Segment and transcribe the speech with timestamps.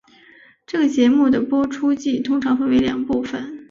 [0.65, 3.59] 这个节目的播出季通常分为两部份。